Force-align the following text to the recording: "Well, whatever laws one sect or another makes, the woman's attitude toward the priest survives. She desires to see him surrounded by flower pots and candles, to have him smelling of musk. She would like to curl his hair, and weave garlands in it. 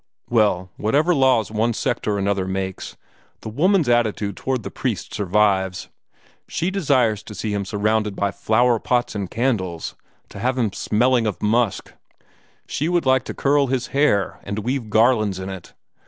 "Well, 0.31 0.71
whatever 0.77 1.13
laws 1.13 1.51
one 1.51 1.73
sect 1.73 2.07
or 2.07 2.17
another 2.17 2.47
makes, 2.47 2.97
the 3.41 3.49
woman's 3.49 3.87
attitude 3.87 4.35
toward 4.35 4.63
the 4.63 4.71
priest 4.71 5.13
survives. 5.13 5.89
She 6.47 6.71
desires 6.71 7.21
to 7.21 7.35
see 7.35 7.53
him 7.53 7.65
surrounded 7.65 8.15
by 8.15 8.31
flower 8.31 8.79
pots 8.79 9.13
and 9.13 9.29
candles, 9.29 9.93
to 10.29 10.39
have 10.39 10.57
him 10.57 10.73
smelling 10.73 11.27
of 11.27 11.39
musk. 11.43 11.93
She 12.65 12.89
would 12.89 13.05
like 13.05 13.25
to 13.25 13.35
curl 13.35 13.67
his 13.67 13.85
hair, 13.93 14.39
and 14.41 14.57
weave 14.65 14.89
garlands 14.89 15.37
in 15.37 15.49
it. 15.49 15.75